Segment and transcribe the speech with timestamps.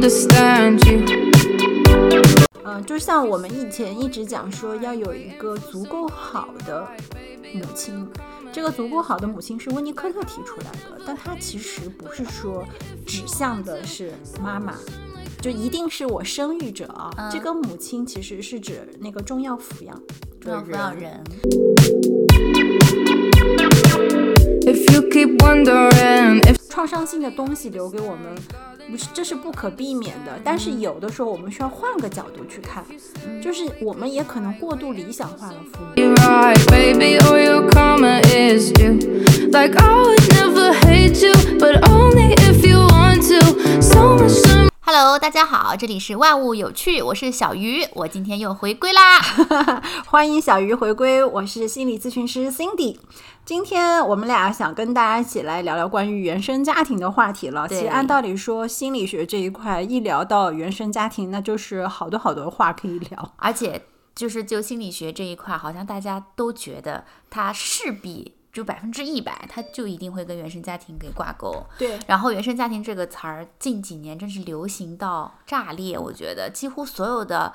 [0.00, 1.04] understand you.
[2.64, 6.88] 嗯，就像我们以前一直讲说，要有一个足够好的
[7.52, 8.08] 母亲。
[8.50, 12.64] 这个足够好的母亲是温尼科特提出来的，但他其实不是说
[13.06, 14.10] 指向的是
[14.42, 14.74] 妈妈，
[15.40, 17.28] 就一定是我生育者啊。
[17.30, 20.02] 这个母亲其实是指那个重要抚养
[20.40, 21.22] 重要抚养人。
[24.62, 28.34] If you keep wondering if 创伤性的东西留给我们，
[28.90, 30.38] 不是这是不可避免的。
[30.42, 32.84] 但是有的时候我们需要换个角度去看，
[33.42, 35.92] 就是我们也可能过度理想化了父母。
[44.90, 49.20] Time Hello，大家好，这里是万物有趣，我是小鱼，我今天又回归啦。
[50.04, 52.98] 欢迎小鱼回归，我是心理咨询师 Cindy。
[53.44, 57.68] 今天我们俩想跟大家一起来聊聊关于原生家庭的话题了。
[57.68, 63.32] 其实按道理说，心理学这一块一聊到原生家庭，那就是好多好多话可以聊。
[63.36, 63.82] 而且
[64.16, 71.64] 就是就心理学这一块，好像大家都觉得它势必就百分之一百，它就一定会跟原生家庭给挂钩。
[71.78, 77.52] 对，然后“原生家庭”这个词儿近几年真是流行到炸裂，我觉得几乎所有的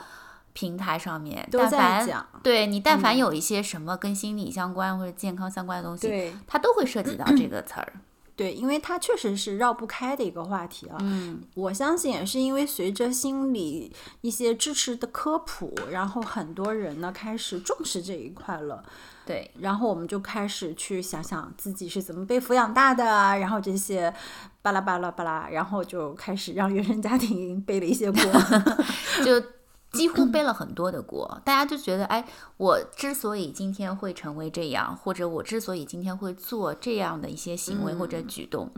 [0.54, 7.94] 平台上面都在但凡对你但凡有一些什么跟心理相关或者健康相关的东西，对它都会涉及到 这个词儿。
[8.36, 10.97] 对，因为它确实是绕不开的一个话题啊。
[11.00, 13.91] 嗯，我相信也是因为随着心理
[14.22, 18.83] 一些知识的科普，然后很多人呢开始重视这一块了。
[19.25, 24.13] 对，然后我们就开始去想想自己是怎么被抚养大的啊，然后这些
[24.61, 28.22] 巴拉巴拉巴拉，然后就开始让原生家庭 背了一些锅。
[29.25, 29.41] 就
[29.96, 31.42] 几乎背了很多的锅。
[31.44, 32.26] 大家就觉得，哎，
[32.58, 38.69] 我之所以今天会成为这样，或者我之所以今天会做这样的一些行为或者举动，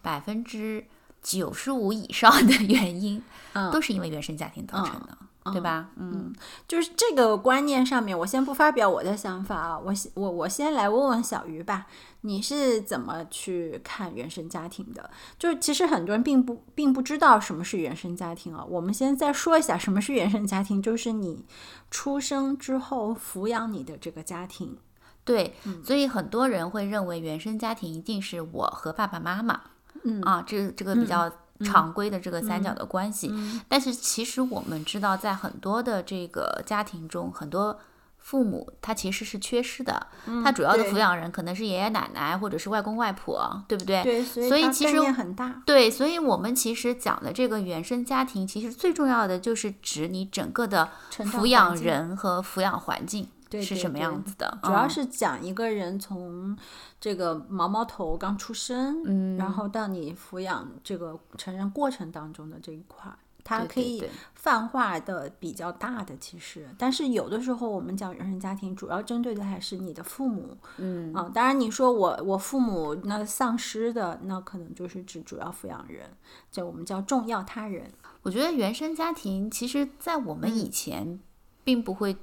[0.00, 0.84] 百分之
[1.22, 3.70] 九十五以上的原因嗯。
[3.70, 5.90] 都是因为原生家庭造成的，对吧？
[5.96, 6.32] 嗯，
[6.68, 11.86] 就是这个观念上面，我先不发表我的想法啊，我先我我先来问问小鱼吧，
[12.20, 15.10] 你是怎么去看原生家庭的？
[15.38, 18.64] 就是其实很多人并不并不知道什么是原生家庭啊。
[18.68, 21.44] 我们先再说一下什么是原生家庭，就是你
[21.90, 24.78] 出生之后抚养你的这个家庭。
[25.24, 25.54] 对，
[25.84, 29.60] 所以很多人会认为原生家庭一定是我和爸爸妈妈，
[30.02, 31.30] 嗯啊，这这个比较
[31.62, 33.28] 常规的这个三角的关系。
[33.32, 37.78] 嗯但是其实我们知道，在很多的这个家庭中，很多
[38.18, 40.06] 父母他其实是缺失的，
[40.44, 44.02] 他主要的抚养人可能是爷爷奶奶或者是外公外婆，对不对？
[44.02, 45.60] 对，所以其实很大。
[45.66, 54.58] 对，所以我们其实讲的这个原生家庭，其实最重要的就是指你整个的抚养人和抚养环境对对是什么样子的。
[54.62, 54.90] 主要嗯。
[54.90, 56.56] 是讲一个人从
[56.98, 64.04] 这个毛毛头刚出生，嗯，然后到你抚养这个成人过程当中的这一块儿，它可以
[64.34, 71.12] 泛化的比较大的，其实，但是有的时候我们讲原生家庭，主要针对的还是你的父母，嗯。
[71.12, 76.08] 啊，当然你说我我父母那丧失的，那可能就是指主要抚养人，
[76.50, 77.90] 就我们叫重要他人，
[78.22, 80.54] 我觉得原生家庭，其实，在我们嗯。
[80.56, 81.18] 以前
[81.64, 82.16] 并不会，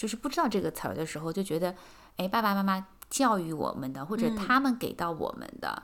[0.00, 1.74] 就是不知道这个词儿的时候，就觉得，
[2.16, 5.82] 哎，爸爸妈妈教育我们的，或者嗯他们给到我们的，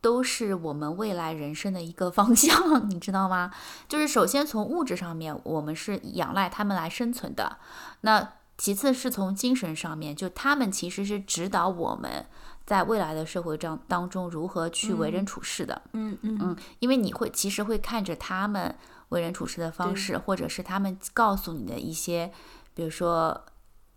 [0.00, 3.52] 都是我们未来人生的一个 方向，你知道吗？
[3.86, 7.58] 就是首先从物质上面，我们是仰赖他们来生存的，
[8.00, 12.24] 那其次是从精神上面，就他们其实是指导我们。
[12.64, 18.72] 在未来的社会当当中，如何去为人处事的，嗯嗯嗯，因为你会其实会看着他们
[19.08, 22.32] 为人处事的方式，或者是他们告诉你的一些，
[22.74, 23.44] 比如说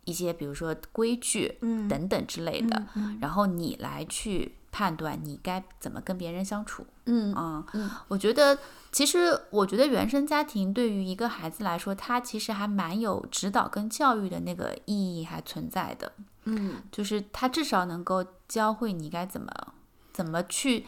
[0.05, 2.87] 一些，比如说规矩，嗯等等之类的，
[3.21, 6.85] 然后你来去判断你该怎么跟别人相处。
[7.05, 7.65] 嗯啊、
[8.07, 8.57] 我觉得
[8.91, 16.11] 其实我觉得原生家庭对于一个孩子来说，它其实还蛮有指导跟教育的那个意义还存在的。
[16.45, 19.51] 嗯就是他至少能够教会你该怎么
[20.13, 20.85] 怎么去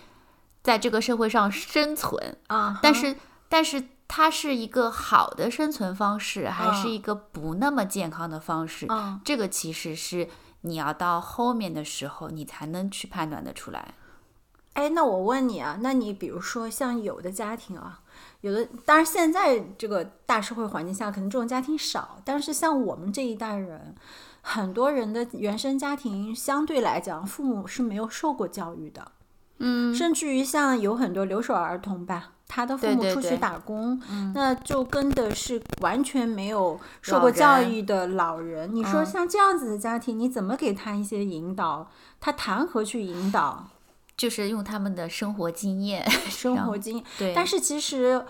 [0.62, 3.16] 在这个社会上生存，啊，但是
[3.50, 8.86] 但是它是一个好的生存方式，还是嗯一个不那么健康的方式？
[8.90, 10.30] 嗯这个其实是
[10.62, 13.94] 你要到后面的时候，你才能去判断得出来。
[14.74, 18.00] 哎，那我问你啊，那你比如说像有的家庭啊，
[18.42, 23.96] 有的当然现在这个大社会环境下，可能这种家庭少，但是像我们这一代人，
[24.42, 29.12] 很多人的原生家庭相对来讲，父母是没有受过教育的，
[29.58, 32.34] 嗯，甚至于像有很多留守儿童吧。
[32.48, 34.02] 他的父母出去对对对打工，
[34.34, 38.74] 那就跟的是完全没有受过教育的老人。
[38.74, 41.90] 你说嗯像这样子的家庭，你怎么给他一些引导？
[42.20, 43.68] 他谈何去引导？
[44.16, 47.06] 就是用他们的生活经验，生活经验。
[47.20, 48.26] 对，但是其实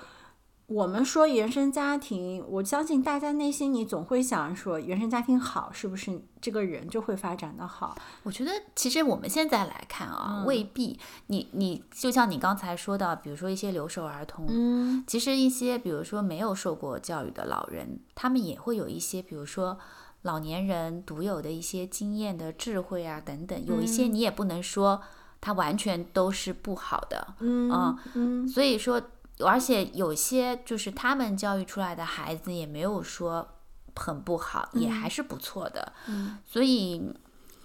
[0.68, 7.96] 我们说原生家庭，我相信大家内心你总会想说，原生家庭好，是不是这个人就会发展的好？
[8.24, 11.00] 我觉得其实我们现在来看啊，未必。
[11.28, 19.80] 你你就像你刚才说的，比如说一些留守儿童，嗯其实一些比如说没有受过教育的老人，他们也会有一些，比如说
[20.24, 25.02] 老年人独有的一些经验的智慧啊等等，有一些你也不能说
[25.40, 29.02] 他完全都是不好的，嗯啊嗯所以说，
[29.46, 33.48] 而且有些就是他们教育出来的孩子也没有说
[33.96, 35.94] 很不好，也还是不错的。
[36.08, 37.14] 嗯所以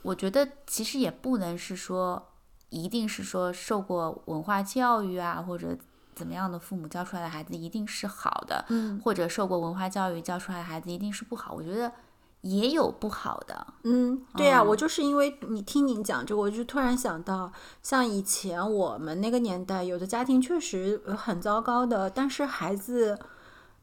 [0.02, 2.30] 我觉得其实也不能是说
[2.70, 5.76] 一定是说受过文化教育啊或者
[6.14, 11.52] 怎么样的父母教出来的孩子一定是好的，嗯或者受过文化教育教出来的孩子一定是不好。
[11.54, 11.90] 我觉得
[12.42, 13.66] 也有不好的。
[13.84, 17.50] 嗯，对呀、嗯我就是因为你听你讲这个，我就突然想到，
[17.82, 23.18] 像以前我们那个年代，有的家庭确实呃很糟糕的，但是孩子，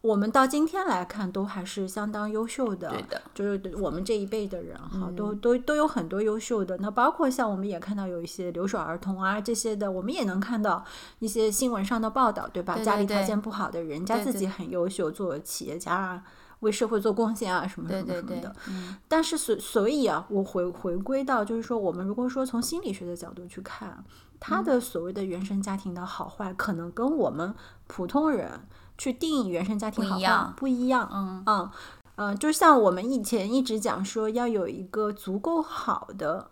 [0.01, 2.89] 我们到今天来看，都还是相当优秀的。
[2.89, 6.77] 对的，就是我们这一辈的人哈，嗯都都都有很多优秀的。
[6.77, 10.83] 那包括像我们也看到有一些留守儿童啊这些的，我们也能看到
[11.19, 12.75] 一些新闻上的报道，对吧？
[12.75, 16.23] 对对家里条件不好的人家自己很优秀，做企业家啊，
[16.61, 24.03] 为社会做贡献啊，什么什对对对么什么的。，嗯但是所所以啊，我回回归到就是说，我们如果说从心理学的角度去看，
[24.39, 27.53] 他嗯的所谓的原生家庭的好坏，可能跟我们
[27.87, 28.67] 普通人
[28.97, 31.09] 去定义原生家庭好坏不一样不一样。
[31.13, 31.71] 嗯嗯
[32.15, 36.51] 嗯，就像我们以前一直讲说，要有一个足够好的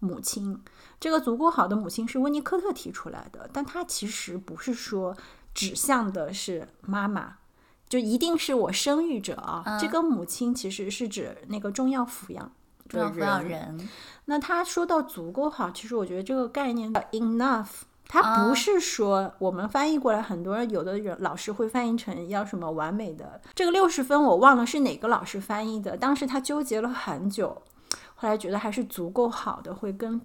[0.00, 0.60] 母亲。
[0.98, 5.14] 这个足够好的母亲是温尼科特提出来的，但他其实不是说
[5.52, 7.36] 指向的是妈妈，
[7.94, 9.78] 就一定是我生育者啊。
[9.80, 12.50] 这嗯个母亲其实是指那个重要抚养
[12.88, 13.88] 重要抚养人。
[14.24, 17.68] 那他说到足够好，其实我觉得这个概念的 enough。
[18.08, 23.40] 它不啊是说我们翻译过来，很多人有的人老师会翻译成要什么完美的。
[23.54, 27.62] 这个六十分我忘了是哪个老师翻译的，当时他纠结了很久，
[28.16, 30.20] 后来觉得还是足够好的会更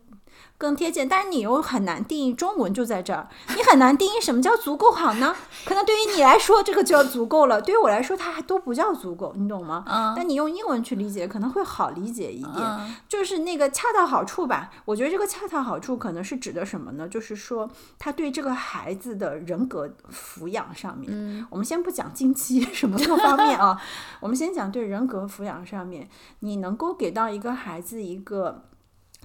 [0.57, 1.05] 更贴切。
[1.05, 5.35] 但是你又很难定义，中文就在这儿，你很难定义什么叫足够好呢？
[5.65, 9.83] 可能对于你来说这个就足够了，对于我来说它还都不叫足够，你懂吗？
[9.87, 12.55] 嗯但你用英文去理解可能会好理解一点。
[12.57, 14.69] 嗯就是那个恰到好处吧。
[14.85, 17.07] 我觉得这个恰到好处可能是指的什么呢？
[17.07, 23.79] 就是说他对这个孩子的人格抚养上面，嗯我们先不讲经期什么各方面啊，
[24.19, 26.09] 我们先讲对人格抚养上面，
[26.39, 28.65] 你能够给到一个孩子一个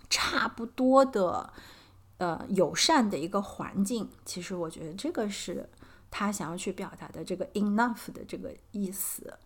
[0.09, 1.53] 差不多的
[2.19, 5.69] 呃友善的一个环境，其实我觉得这个是
[6.11, 9.39] 他想要去表达的这个 enough 的这个意思。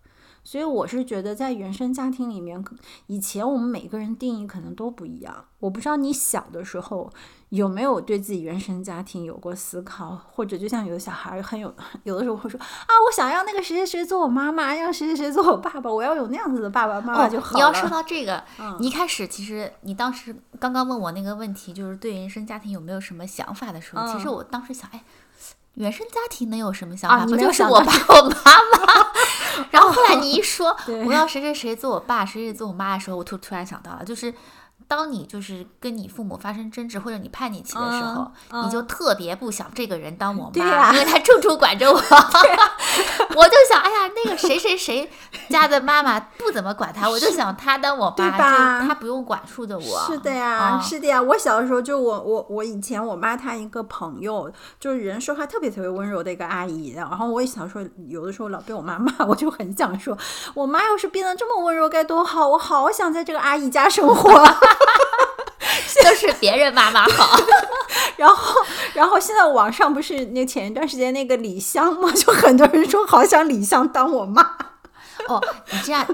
[0.48, 2.64] 所以我是觉得，在原生家庭里面，
[3.06, 5.44] 以前我们每个人定义可能都不一样。
[5.58, 7.12] 我不知道你小的时候
[7.50, 11.70] 有没有对自己原生家庭有过思考，或者就像有的小孩很有，
[12.04, 17.52] 有的时候会说啊，我想要那个谁谁谁做我妈妈，让谁谁谁做我爸爸，我要有那样子的爸爸妈妈就好了。
[17.52, 25.04] 哦你要说到这个，嗯你一开始其实你当时刚刚问我那个问题，就是对原生家庭有没有什么想法的时候，其实嗯我当时想，哎，
[25.74, 27.18] 原生家庭能有什么想法？
[27.18, 28.40] 啊不就是我爸我妈
[28.72, 29.07] 妈？
[29.70, 30.76] 然后后来你一说
[31.06, 34.32] 我要谁谁谁做我爸，谁谁做我妈的时候，我突突然想到了，就是。
[34.88, 41.96] 当你就是跟你父母发生争执或者你叛逆期的时候，嗯你就特别不想这个人当我妈，因为他处处管着我。
[43.36, 45.08] 我就想，哎呀，那个谁谁谁
[45.50, 50.00] 家的妈妈不怎么管他，我就想他当我妈，对吧就他不用管束着我。
[50.06, 51.20] 是的呀，啊是的呀。
[51.20, 60.16] 我小的时候就我我我以前我妈她一个朋友，就是人说话特别特别温柔的一个阿姨，然后我也小时候有的时候老被我妈骂，我就很想说，
[60.54, 64.42] 我妈要是变得这么温柔该多好，我好想在这个阿姨家生活。
[66.04, 67.38] 都是别人妈妈好。
[68.16, 68.54] 然后，
[68.94, 74.42] 然后现在网上不是那前一段时间那个李湘嘛，就很多人说好想李湘当我妈。
[75.28, 76.06] 哦，你这样，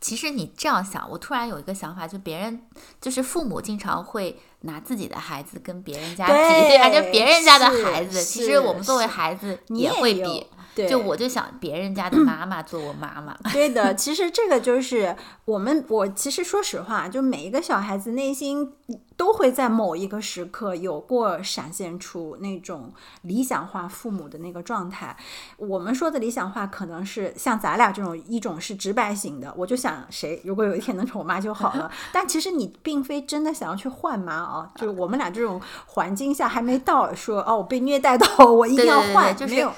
[0.00, 2.60] 其实你这样想，我突然有一个想法，就别人
[3.00, 6.90] 就是父母经常会拿自己的孩子跟别人家比，对对吧？
[6.90, 10.46] 就别人家的是孩子，其是实我们作为是孩子你也会有比。
[10.76, 13.34] 对，就我就想别人家的妈妈做我妈妈。
[13.50, 15.16] 对的，其实这个就是
[15.46, 18.74] 我们，我其实说实话，就每一个小孩子内心
[19.16, 22.92] 都会在某一个时刻有过闪现出那种
[23.22, 25.16] 理想化父母的那个状态。
[25.56, 31.90] 我们说的理想化，可能是像咱俩这种，一种是直白型的，我就想谁如果有一天能成我妈就好了。
[32.12, 39.72] 但其实你并非真的想要去换妈啊，就是我们俩这种环境下还没到说哦，我被虐待到我一定要换，对对就是没有。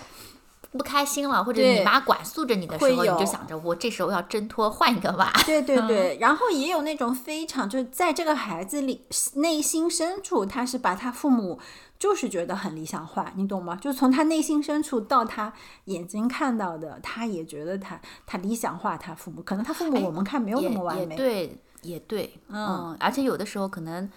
[0.71, 5.33] 不开心了，或者你妈管束着你的时候，你就想着我这时候要挣脱，换一个娃。
[5.47, 6.19] 对对对，嗯。
[6.21, 9.03] 然后也有那种非常就是在这个孩子里
[9.37, 11.59] 内心深处，他是把他父母
[11.99, 13.77] 就是觉得很理想化，你懂吗？
[13.77, 15.53] 就从他内心深处到他
[15.87, 22.67] 眼睛看到的，他也觉得他他理想化他父母，可能他父母我们看没有那哎也也么完美，对，也对，嗯。
[22.67, 24.09] 嗯，而且有的时候可能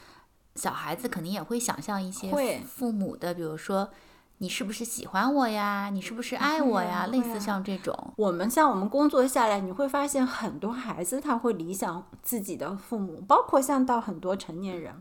[0.56, 2.30] 小孩子肯定也会想象一些
[2.68, 3.90] 父母的，比如说
[4.42, 14.96] 你是不是喜欢我呀，你是不是爱我呀，类似像这种，我们像我们工作下来，你会发现很多孩子他会理想自己的父母，包括像到很多成年人。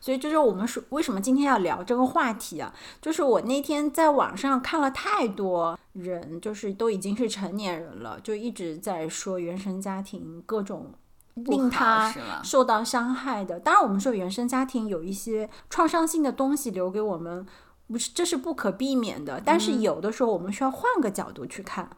[0.00, 2.74] 所以就是我们说，为什么今天要聊这个话题啊？
[3.00, 10.90] 就是我那天在网上看了太多人，就是都已经是成年人了，就一直在说原生家庭各种
[11.34, 12.12] 令他
[12.42, 13.60] 受到伤害的。
[13.60, 17.46] 当然，我们说原生家庭有一些创伤性的东西留给我们，
[17.92, 19.40] 不是这是不可避免的。
[19.44, 21.88] 但是有的时候我们需要换个角度去看，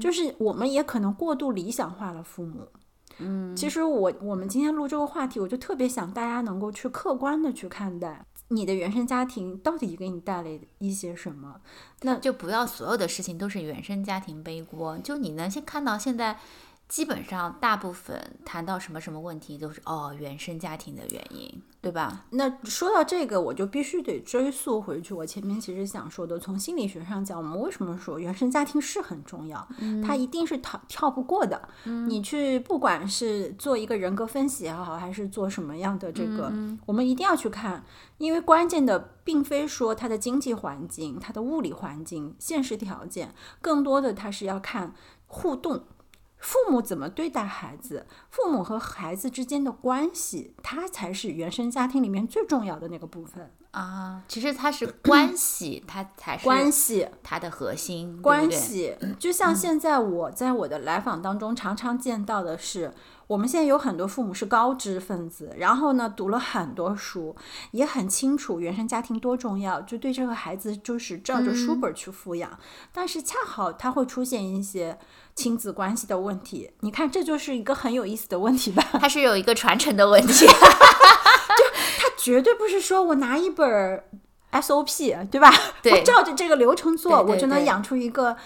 [0.00, 2.68] 就是我们也可能过度理想化了父母。
[3.18, 11.60] 嗯，其实我我们今天录这个话题，我就特别想大家能够去客观的去看待你的原生家庭到底给你带来一些什么。
[12.02, 16.38] 那就不要所有的事情都是原生家庭背锅，就你能先看到现在。
[16.90, 22.24] 基本上，大部分谈到什么什么问题都是哦，原生家庭的原因，对吧？
[22.30, 25.14] 那说到这个，我就必须得追溯回去。
[25.14, 29.64] 我前面其实想说的，从心理学上讲，我们为什么说原生家庭是很重要？
[30.04, 31.68] 它一定是跳跳不过的。
[32.08, 36.52] 你去不管是做一个人格分析也好，还是做什么样的这个，
[36.86, 37.84] 我们一定要去看，
[38.18, 43.32] 因为关键的并非说它的经济环境、它的物理环境、现实条件，
[43.62, 44.92] 更多的它是要看
[45.28, 45.84] 互动。
[46.40, 53.52] 父母怎么对待孩子，父母和孩子之间的关系，它才是原生家庭里面最重要的那个部分。
[53.72, 62.92] 啊，其实它是关系，它才是关系，它的核心，关对系，就像现在我在我的来访当中常常见到的是，
[63.30, 67.36] 我们现在有很多父母是高知分子，然后呢读了很多书，
[67.70, 72.58] 也很清楚原生家庭多重要，就对这个孩子就是照着书本去抚养，
[72.92, 74.98] 但是恰好他会出现一些
[75.36, 78.84] 亲子关系的问题，你看这就是一个很有意思的问题吧？
[78.94, 80.44] 它是有一个传承的问题。
[80.50, 81.64] 就
[82.00, 84.04] 他绝对不是说我拿一本儿
[84.50, 85.52] SOP，对吧？
[85.80, 88.36] 对我照着这个流程做，对对对我就能养出一个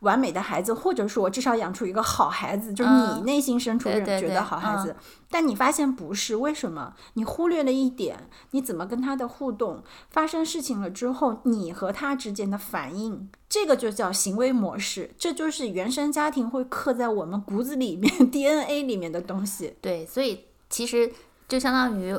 [0.00, 4.96] 完美的孩子，或者说我至少养出一个好孩子，就是嗯你内心深处人觉得好孩子。
[5.30, 6.94] 但你发现不是，为什么？
[7.14, 9.82] 你忽略了一点，你怎么跟他的互动？
[10.10, 19.74] 发生事情了之后，你和他之间的反应，这个就叫行为模式，这就是原生家庭会刻在我们骨子里面 DNA 里面的东西。
[19.80, 21.12] 对，所以其实
[21.48, 22.16] 就相当于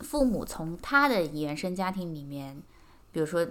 [0.00, 2.60] 父母从他的原生家庭里面，
[3.12, 3.46] 比如说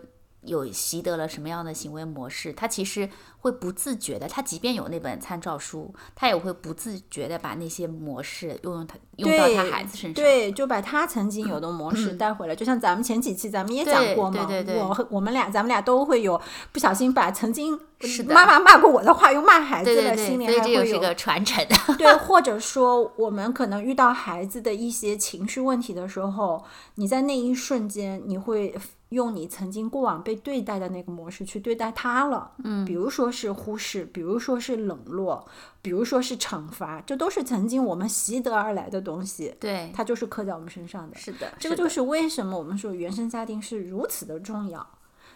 [0.48, 3.08] 有习得了什么样的行为模式，他其实
[3.39, 10.13] 会不自觉的，他即便有那本参照书，他也会不自觉的把那些模式用用他用到他孩子身上。
[10.13, 12.56] 对，就把他曾经有的模式带回来。
[12.56, 21.63] 就像咱们前几期咱们也讲过嘛，对对对对我我们俩咱们俩都会有不小心把曾经是妈妈骂过我的话又骂孩子了，对对对，心里还会有这个传承。
[21.98, 26.63] 对，或者说我们可能遇到孩子的一些情绪问题的时候，
[26.96, 28.74] 你在那一瞬间你会。
[29.10, 35.48] 用你曾经过往被对待的那个模式去对待他了，嗯，比如说是忽视，比如说是冷落，
[35.82, 41.16] 比如说是惩罚，这都是曾经我们习得而来的东西，对，它就是刻在我们身上的。
[41.16, 44.86] 是的，这个就是是为什么我们说原生家庭是如此的重要。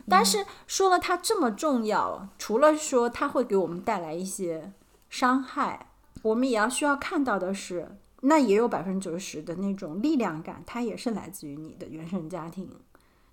[0.10, 4.74] 但是说了它这么重要，除了说它会给我们带来一些
[5.10, 5.88] 伤害，
[6.24, 7.88] 我们也要需要看到的是，
[8.22, 12.70] 那也有百分之九十的那种力量感，它也是来自于你的原生家庭。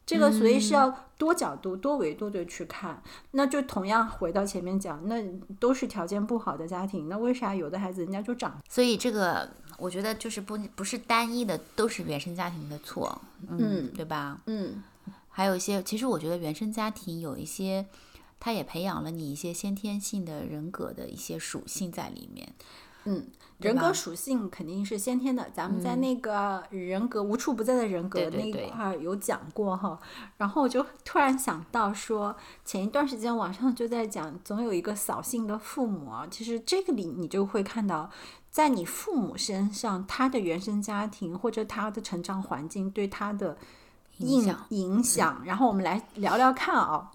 [0.08, 3.02] 这个所以是要多角度、多维度的去看。
[3.32, 5.22] 那就同样回到前面讲，那
[5.60, 9.46] 都是条件不好的家庭，那为啥有的孩子人家就长所以这个
[9.76, 14.40] 我觉得就是不不是单一的，都是原生家庭的错，嗯，对吧？
[14.46, 14.82] 嗯
[15.28, 17.84] 还有一些，其实我觉得原生家庭有一些，
[18.40, 22.54] 他也培养了你一些先天性的人格的一些属性在里面。
[23.04, 23.26] 嗯，
[23.58, 29.98] 人格属性肯定是先天的，咱们在那个人格、无处不在的人格那一块儿有讲过哈。
[30.36, 36.26] 然后我就突然想到说，前一段时间网上就在讲，总有一个扫兴的父母啊。
[36.30, 38.10] 其实这个里你就会看到，
[38.50, 43.56] 在你父母身上，他的原生家庭或者他的成长环境对他的
[44.18, 45.42] 影影响影响。
[45.46, 47.10] 然后我们来聊聊看啊。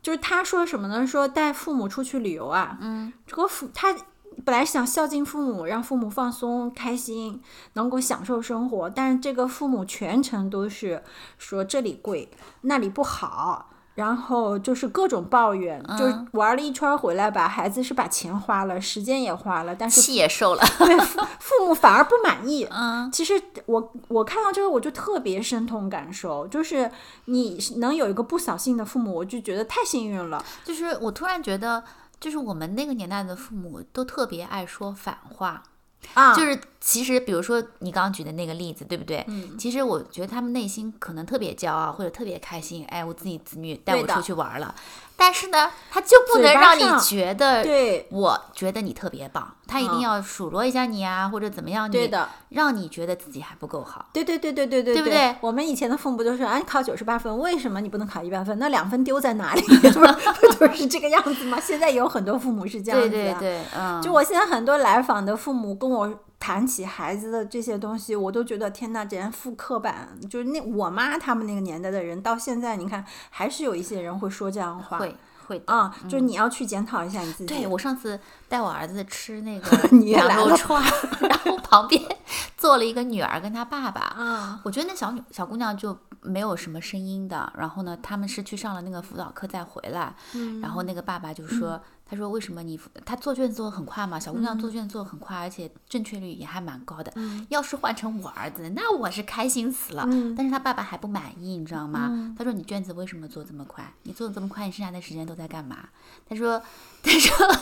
[0.00, 1.04] 就是他说什么呢？
[1.04, 3.94] 说带父母出去旅游啊，嗯，这个父他
[4.44, 7.42] 本来想孝敬父母，让父母放松开心，
[7.74, 11.02] 能够享受生活，但是这个父母全程都是
[11.36, 12.30] 说这里贵，
[12.62, 16.06] 那里不好，然后就是各种抱怨，就
[16.38, 20.62] 玩了一圈回来吧，孩子是把钱花了，时间也花了，但是气也受了。
[20.78, 22.66] 对父父母反而不满意。
[22.72, 23.34] 嗯，其实
[23.66, 26.90] 我我看到这个我就特别深同感受，就是
[27.26, 30.42] 你能有一个不扫兴的父母，我就觉得太幸运了。
[30.64, 31.82] 就是我突然觉得，
[32.20, 35.62] 就是我们那个年代的父母都特别爱说反话。
[36.14, 39.24] 啊，就是其实，比如说你刚刚举的那个例子，对不对？
[39.28, 42.84] 嗯其实我觉得他们内心可能特别骄傲，或者特别开心。
[42.86, 44.74] 哎，我自己子女带我出去玩了，
[45.16, 54.06] 但是呢，他就不能让你觉得，对我觉得你特别棒，他一定嗯要数落一下你啊，或者怎么样你，对的，让你觉得自己还不够好。
[54.12, 58.56] 对对对对对对对不对我们以前的父母都是，哎，考九十八分，为什么你不能考一百分？
[58.58, 59.60] 那两分丢在哪里？
[60.58, 61.58] 不就是这个样子吗？
[61.60, 70.08] 现在有很多父母是这样子、的，对对对，嗯，就我现在很多来访的父母跟我谈起孩子的这些东西，我都觉得天呐，简直复刻版。
[70.30, 74.98] 就是那我妈他们那个年代的人，到现在你看还是有一些人会说这样的话。
[74.98, 75.16] 会
[75.46, 75.72] 会的。
[75.72, 77.46] 啊、就是你要去检讨一下你自己。
[77.46, 78.18] 对我上次
[78.48, 80.90] 带我儿子吃那个 羊肉串儿，
[81.28, 82.02] 然后旁边
[82.56, 84.00] 坐了一个女儿跟她爸爸。
[84.00, 91.80] 啊，我觉得那小女小姑娘就没有什么声音的，然后呢，他们是去上了那个辅导课再回来，嗯然后那个爸爸就说，
[92.10, 97.12] 他说为什么你他做卷子做的很快嘛，小姑嗯娘做卷子做的很快，而且正确率也还蛮高的。
[97.50, 100.04] 要是换成我儿子，那我是开心死了。
[100.08, 102.34] 嗯但是他爸爸还不满意，你知道吗？
[102.36, 103.92] 他说你卷子为什么做这么快？
[104.04, 105.88] 你做的这么快，你剩下的时间都在干嘛？
[106.28, 106.62] 他说，
[107.02, 107.56] 他 说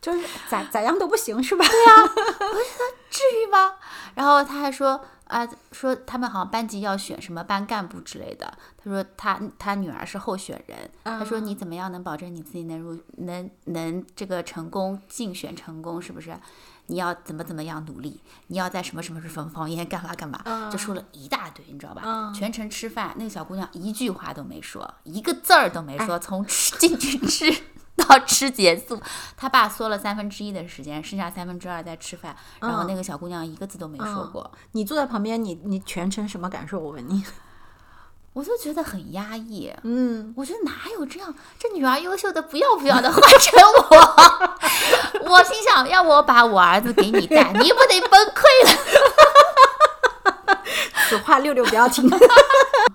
[0.00, 1.64] 就是咋咋样都不行是吧？
[1.64, 3.74] 对呀，我说至于吗？
[4.14, 8.52] 然后他还说啊，说他们好像班级要选什么班干部之类的。
[8.76, 16.02] 他说他他女儿是候选人，他说你怎么样能保证你自己能入能能这个成功竞选成功？
[16.02, 16.36] 是不是？
[16.86, 18.20] 你要怎么怎么样努力？
[18.48, 20.68] 你要在什么什么什么方面 干嘛干嘛？
[20.70, 22.02] 就说了一大堆，你知道吧？
[22.04, 27.54] 嗯全程吃饭，那个小姑娘一句话都没说，一个字儿都没说，从吃进去吃。
[28.08, 29.00] 到吃结束，
[29.36, 32.34] 他爸缩了三分之一的时间，剩下三分之二在吃饭。
[32.60, 36.78] 然后那个小姑娘一个字都没说过，你坐在旁边，你你全程什么感受？
[36.78, 37.24] 我问你。
[38.32, 39.70] 我就觉得很压抑。
[39.82, 48.72] 嗯，我觉得哪有这样，这女儿优秀的不要不要的， 换成我，我心想，要我把我儿子给你带，你不得崩溃了？
[51.10, 52.08] 此话六六不要听。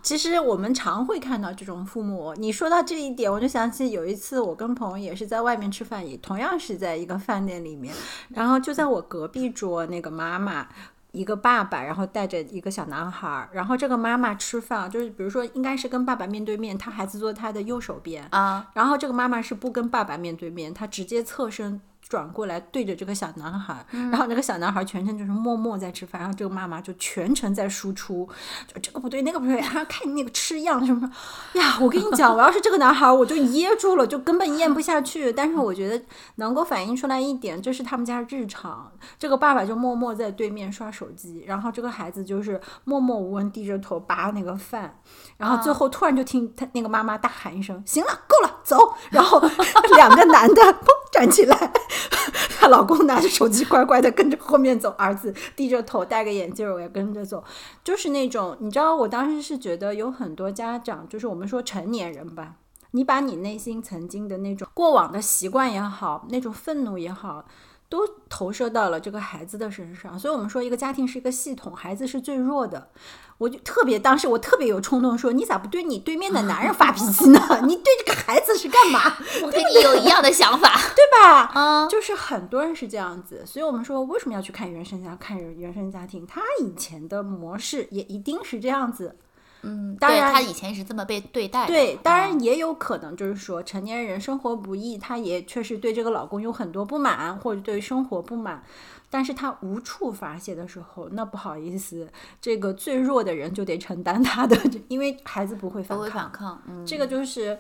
[0.02, 2.34] 其实我们常会看到这种父母。
[2.36, 7.94] 你说到这一点，我就想起有一次我跟朋友也是在外面吃饭，也同样是在一个饭店里面，
[8.30, 10.68] 然后就在我隔壁桌那个妈妈。
[11.14, 28.28] 一个爸爸，然后带着一个小男孩儿，然后这个妈妈吃饭，就是比如说应该是跟爸爸面对面，他孩子坐他的右手边，啊，然后这个妈妈是不跟爸爸面对面，她直接侧身转过来对着这个小男孩，然后那个小男孩全程就是默默在吃饭，然后这个妈妈就全程在输出，
[28.66, 31.12] 就这个不对那个不对，然 后看你那个吃样什么
[31.54, 35.34] 呀，我跟你讲，我要是这个男孩，我就噎住了，就根本咽不下去。
[35.34, 38.92] 但是我觉得能够反映出来一点，这是他们家日常。
[39.20, 45.00] 这个爸爸就默默在对面刷手机，然后这个孩子就是默默无闻低着头扒那个饭，
[45.38, 49.40] 然后最后突然就听他那个妈妈大喊一声：“行了，够了，走！”然后
[49.96, 51.72] 两个男的砰 站起来，
[52.60, 57.44] 她老公拿着手机乖乖的跟着后面走，儿子低着头戴个眼镜儿我也跟着走，
[57.84, 62.56] 就是那种你知道，我当时是觉得有很多家长，就是我们说成年人吧。
[62.92, 67.46] 你把你内心曾经的那种过往的习惯也好，那种愤怒也好，
[67.90, 70.18] 都投射到了这个孩子的身上。
[70.18, 72.90] 所以，我们说一个家庭是一个系统，孩子是最弱的。
[73.38, 77.40] 我就特别当时我特别有冲动说，你咋不对你对面的男人发脾气呢？
[77.68, 79.00] 你对这个孩子是干嘛？
[79.44, 80.76] 我跟你有一样的想法。
[80.98, 81.52] 对吧？
[81.56, 86.26] 嗯，就是很多人是这样子，所以我们说为什么要去看原生家看原生家庭？
[86.28, 89.16] 他以前的模式也一定是这样子。
[89.64, 91.68] 嗯，当然他以前是这么被对待的。
[91.68, 98.64] 对，当啊然也有可能就是说成年人生活不易，他也确实对这个老公有很多不满，或者对生活不满，
[99.10, 102.08] 但是他无处发泄的时候，那不好意思，
[102.42, 106.32] 这个最弱的人就得承担他的，因为孩子不会反不会抗反。
[106.32, 106.62] 抗。
[106.68, 107.58] 嗯，这个就是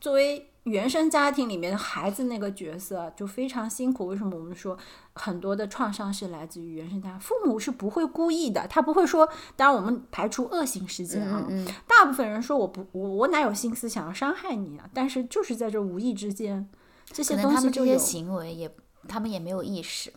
[0.00, 4.06] 作为原生家庭里面的孩子那个角色就非常辛苦。
[4.06, 4.76] 为什么我们说
[5.14, 7.20] 很多的创伤是来自于原生家庭？
[7.20, 9.28] 父母是不会故意的，他不会说。
[9.56, 14.88] 当然，我们排除恶性事件啊，嗯嗯，大部分人说我不我我哪有心思想要伤害你啊？
[14.94, 16.68] 但是就是在这无意之间，
[17.06, 17.98] 这些可能他们这些东西就有。
[17.98, 18.70] 行为也，
[19.06, 20.12] 他们也没有意识。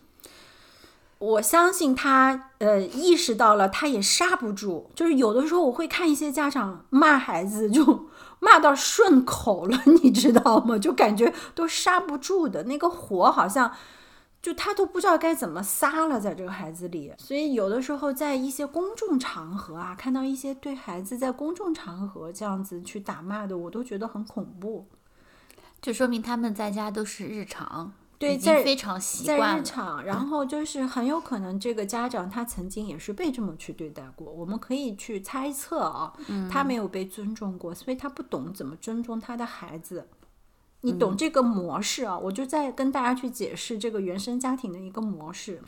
[1.18, 4.90] 我相信他呃意识到了，他也刹不住。
[4.94, 10.78] 就是有的时候我会看一些家长骂孩子，就 骂到顺口了， 你知道吗？
[10.78, 13.72] 就感觉都刹不住的那个火，好像
[14.40, 17.12] 就他都不知道该怎么撒了，在这个孩子里。
[17.18, 24.86] 所以有的时候在一些公众场合啊，看到一些对孩子在公众场合这样子去打骂的，我都觉得很恐怖。
[25.82, 29.38] 就说明他们在家都是日常，对，在非常习在。
[29.58, 36.12] 日常，然后就是很有可能这个家长他曾经也是被这么去对待过，我们可以去猜测啊，
[36.50, 40.08] 他没有被尊重过，所以他不懂怎么尊重他的孩子。
[40.82, 42.16] 你懂这个模式啊？
[42.16, 45.60] 我就在跟大家去解释这个原生家庭的一个模式。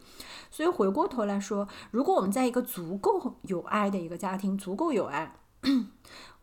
[0.52, 5.34] 所以回过头来说，如果我们在一个足够有爱的一个家庭，足够有爱，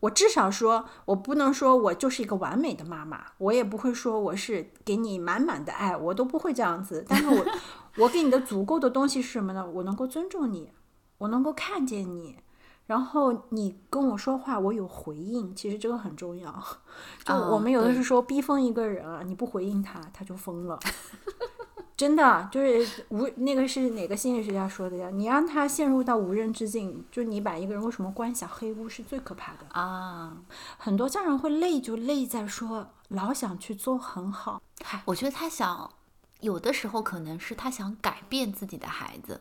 [0.00, 7.04] 我至少说，我不能说我就是一个完美的妈妈，我也不会说我是给你满满的爱，我都不会这样子。
[7.08, 7.44] 但是我
[7.98, 9.66] 我给你的足够的东西是什么呢？
[9.66, 10.70] 我能够尊重你，
[11.18, 12.36] 我能够看见你，
[12.86, 16.52] 然后你跟我说话，我有回应，其实这个很重要。
[17.24, 20.78] 就啊我们有的对是说逼疯一个人啊，你不回应他，他就疯了。
[21.98, 25.10] 真的就是无那个是哪个心理学家说的呀？
[25.12, 29.66] 你让他陷入到无人之境，就你把一个人为什么关小黑屋是最可怕的。
[29.70, 30.36] 啊，
[30.76, 35.90] 很多家长会累，就累在说老想去做很好，嗨，我觉得他想，
[36.38, 39.40] 有的时候可能是他想改变自己的孩子，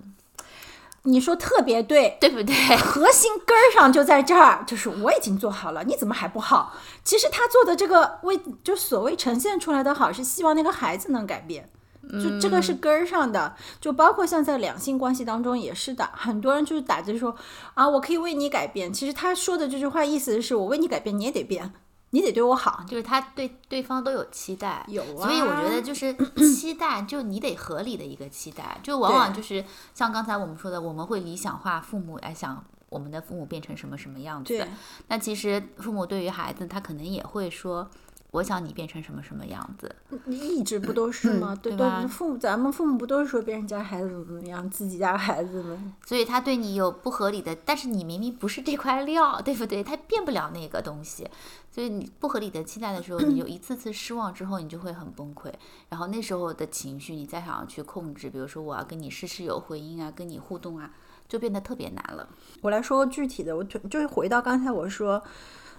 [1.03, 2.55] 你说特别对，对不对？
[2.75, 6.73] 核心根儿上就在这儿，就是我已经做好了，你怎么还不好？
[7.03, 11.69] 其实他做的这个为就所谓呈现出来的好，是希望那个孩子能改变。
[12.09, 17.35] 就这个是根儿上的，就包括像在两性关系当中也是的，很多人就是打着说
[17.73, 21.73] 啊，我可以为你改变，其实他说的这句话意思是我为你改变，你也得变，
[22.11, 22.83] 你得对我好。
[22.87, 26.15] 就是他对对方都有期待，有啊所以我觉得就是
[26.55, 34.65] 期待，就你得合理的一个期待，就往往就是像刚才我们说的，我们会理想化父母来想我们的父母变成什么什么样子对，
[35.09, 37.89] 那其实父母对于孩子，他可能也会说，
[38.31, 41.57] 我想你变成什么什么样子，你一直不都是吗？
[41.59, 49.81] 对对吧对，父母咱们父母不都是说别人家孩子怎么怎么样，自己家孩子们所以他对你有不合理的，但是你明明不是这块料，对不对？
[49.83, 51.27] 他变不了那个东西，
[51.71, 55.51] 所以你不合理的期待的时候，你就 一次次失望之后，你就会很崩溃。
[55.89, 60.91] 然后那时候的情绪，你再想要去控制，比如说我要跟你事事有回应啊，跟你互动啊，
[61.29, 62.27] 就变得特别难了。
[62.61, 65.23] 我来说个具体的，我就就是回到刚才我说，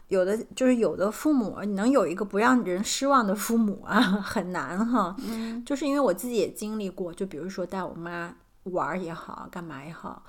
[0.09, 5.14] 有的就是有的父母，你能有一个不让人失望的父母啊， 很难哈。
[5.29, 10.25] 嗯，就是因为我自己也经历过，就比如说带我妈玩儿也好，干嘛也好，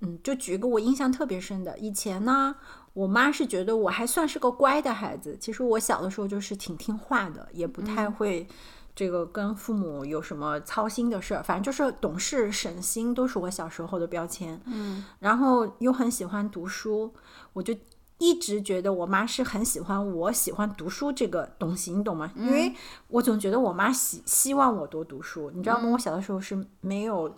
[0.00, 2.54] 嗯，就举个我印象特别深的，以前呢，
[2.92, 8.46] 我妈是觉得我还算是个乖的孩子，其实我小的时候就是挺听话的，也不太会。
[8.94, 14.58] 这个跟父母有什么操心的事儿，反正就是懂事省心，都是我小时候的标签。
[14.64, 17.12] 嗯，然后又很喜欢读书，
[17.52, 17.74] 我就
[18.18, 22.30] 一直觉得我妈是很喜欢我喜欢读书这个东西，你懂吗？
[22.36, 22.72] 因为
[23.08, 25.90] 我总觉得我妈希希望我多读书，你知道吗？
[25.92, 27.34] 我小的时候是没有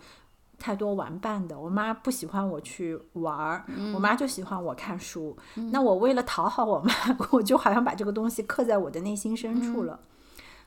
[0.58, 3.64] 太多玩伴的，我妈不喜欢我去玩儿，
[3.94, 5.36] 我妈就喜欢我看书。
[5.72, 6.92] 那我为了讨好我妈，
[7.30, 9.98] 我就好像把这个东西刻在我的内心深处了。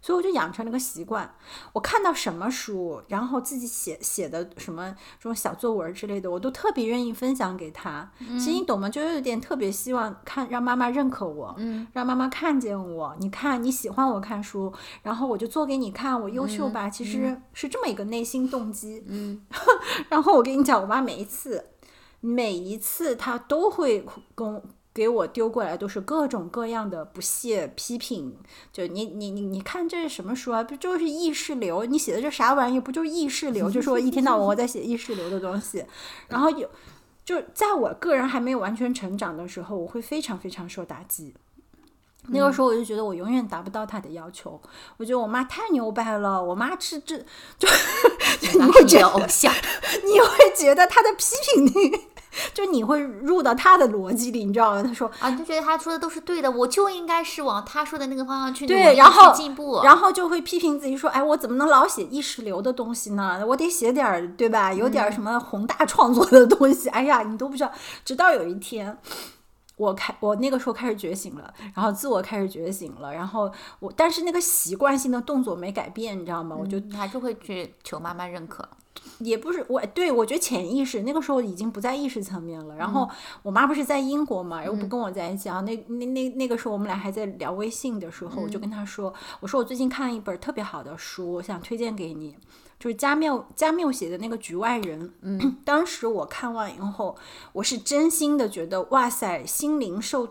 [0.01, 1.31] 所以我就养成了个习惯，
[1.73, 8.11] 我看到什么书，然后自己写写的什么这种小作文之类的，我都特别愿意分享给他。
[8.17, 8.89] 其实你懂吗？
[8.89, 13.15] 就有点特别希望看让妈妈认可我，嗯，让妈妈看见我。
[13.19, 16.89] 你看你喜欢我看书，然后我就做给你看，我优秀吧？
[16.89, 19.03] 其实是这么一个内心动机。
[19.07, 19.45] 嗯，
[20.09, 21.63] 然后我跟你讲，我妈每一次，
[22.19, 24.61] 每一次她都会跟
[24.93, 28.35] 给我丢过来都是各种各样的不屑批评，
[28.73, 30.61] 就你你你你看这是什么书啊？
[30.63, 31.85] 不就是意识流？
[31.85, 32.79] 你写的这啥玩意？
[32.79, 33.71] 不就是意识流？
[33.71, 35.85] 就说一天到晚我在写意识流的东西，
[36.27, 36.69] 然后有，
[37.23, 41.33] 就在我个人还没有完全成长的时候，我会非常非常受打击。
[42.27, 44.61] 那个时候我就觉得我永远达不到他的要求，
[44.97, 47.17] 我觉得我妈太牛掰了，我妈是这
[47.57, 47.67] 就
[48.41, 49.51] 你你会觉得偶像，
[50.05, 51.71] 你会觉得他的批评你，
[52.53, 54.83] 就你会入到他的逻辑里，你知道吗？
[54.83, 59.81] 他说，啊，你就觉得他说的都是对的，我就应该是往他说的那个方向去努对，力然后去进步。
[59.83, 63.43] 然后就会批评自己说，哎，我怎么能老写意识流的东西呢？
[63.47, 64.71] 我得写点儿，对吧？
[64.73, 66.89] 有点什么宏大创作的东西。
[66.89, 67.71] 哎呀，你都不知道。
[68.05, 68.97] 直到有一天，
[69.77, 76.55] 我开，我那个时候开始觉醒了，然后自我开始觉醒了，然后我，但是那个习惯性的动作没改变，你知道吗？
[76.57, 78.67] 我就你还是会去求妈妈认可。
[79.19, 82.75] 也不是我对我觉得潜意识那个时候已经不在意识层面了。
[82.75, 83.09] 然后
[83.43, 85.61] 我妈不是在英国嘛，又不跟我在一起啊。
[85.61, 92.35] 那那那那个时候我们俩还在聊微信的时候，我就跟她说，我说我最近看了一本特别好的书，我想推荐给你，
[92.79, 95.07] 就是加缪加缪写的那个《局外人》。
[95.21, 97.15] 嗯， 当时我看完以后，
[97.53, 100.27] 我是真心的觉得哇塞，心灵受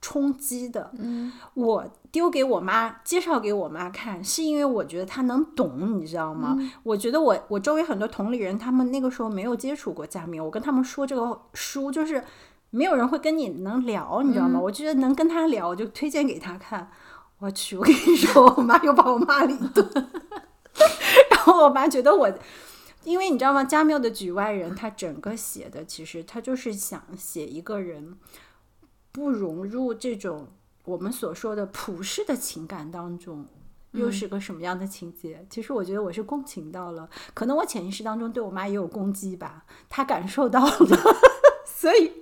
[0.00, 0.90] 冲击的。
[0.98, 6.56] 嗯，我丢给我妈，介绍给我妈看，是因为我觉得她能懂，你知道吗？
[6.82, 12.24] 我觉得我我周围很多同龄人，他们那个时候没有接触过加缪，我跟他们说这个书，就是
[12.70, 14.58] 没有人会跟你能聊，你知道吗？
[14.60, 16.90] 我觉得能跟他聊，我就推荐给他看。
[17.38, 19.88] 我去，我跟你说，我妈又把我骂了一顿。
[21.30, 22.30] 然后我妈觉得我，
[23.02, 23.64] 因为你知道吗？
[23.64, 28.14] 加缪的《局外人》，他整个写的其实他就是想写一个人
[29.12, 30.48] 不融入这种
[30.84, 33.44] 我们所说的普世的情感当中，
[33.92, 35.46] 又是个什么样的情节？
[35.50, 40.98] 其实我觉得我是共情到了，可能我潜意识当中对我妈也有攻击吧，她感受到了。
[41.64, 42.12] 所以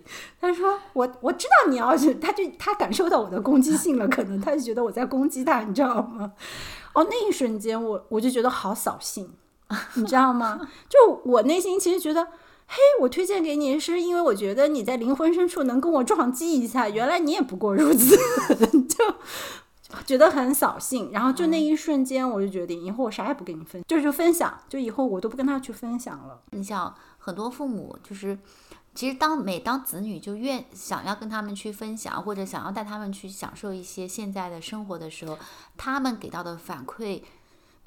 [0.41, 6.33] 他说我我知道你要是，他就他感受到我的攻击性了，可能他就觉得我在攻击他，你知道吗？
[6.93, 9.33] 哦，那一瞬间我我就觉得好扫兴，
[9.95, 10.61] 你知道吗？
[10.89, 12.29] 就我内心其实觉得，
[12.71, 18.15] 嘿，我推荐给你是因为我觉得你在灵魂深处能跟我撞击一下，原来你也不过如此，
[18.87, 21.11] 就觉得很扫兴。
[21.11, 26.41] 然后就那一瞬间，我就决定以后我啥也不跟你分，就是分享，就以后我都不跟他去分享了。
[26.51, 28.39] 你想，很多父母就是。
[28.95, 35.39] 其实，当每当子女就愿想要跟他们去分享，或者想要带他们去享受一些现在的生活的时候，
[35.77, 37.23] 他们给到的反馈，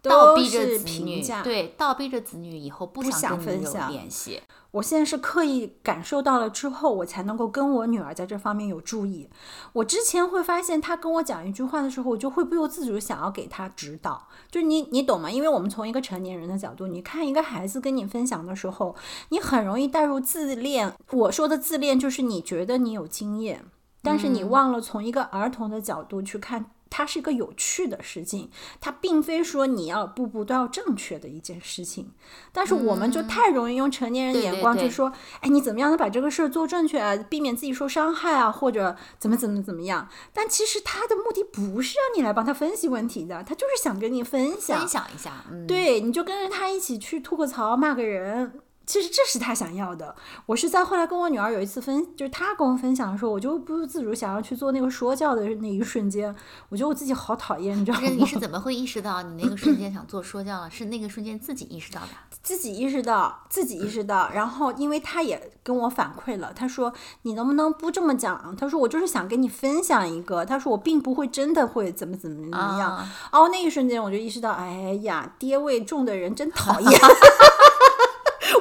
[0.02, 4.42] 倒逼着子女对，倒逼着子女以后不想分享联系。
[4.72, 9.30] 我现在是刻意感受到了之后，我才能够跟我女儿在这方面有注意。
[9.74, 14.28] 我之前会发现，她跟我讲一句话的时候，我就会不由自主想要给她指导。
[14.50, 15.30] 就你，你懂吗？
[15.30, 18.96] 因为我们从一个成年人的角度，你看一个孩子跟你分享的时候，
[19.30, 20.94] 你很容易带入自恋。
[21.12, 23.66] 我说的自恋，就是你觉得你有经验，
[24.02, 26.68] 但是你忘了从一个儿童的角度去看。
[26.92, 32.12] 它是一个有趣的事情，它并非说你要步步都要正确的一件事情。
[32.52, 37.16] 但是我们就太容易用成年人的眼光就说，哎，你怎么样能把这个事儿做正确啊？
[37.16, 40.08] 避免自己受伤害啊，或者怎么怎么怎么样？
[40.34, 45.46] 但其实他的目的不是让你来帮他分析问题的，他就是想跟你分享分享一下。
[45.68, 48.60] 对，你就跟着他一起去吐个槽，骂个人。
[48.86, 50.14] 其实这是他想要的。
[50.46, 56.36] 我是在后来跟我女儿有一次分，就是她跟我分享的时候，我就不由自主想要去做那个说教的那一瞬间，
[56.70, 58.08] 我觉得我自己好讨厌，你知道吗？
[58.10, 60.70] 你是怎么会意识到你那个瞬间想做说教了？
[60.70, 62.08] 是那个瞬间自己意识到的？
[62.44, 64.30] 自己意识到，自己意识到。
[64.34, 66.92] 然后，因为他也跟我反馈了，他说
[67.22, 76.92] ：“你能不能不这么讲？”他说：“我就是想跟你分享一个。”他说：“我并不会真的会怎么怎么怎么样。”哦，那一瞬间我就意识到，哎呀，爹味重的人真讨厌。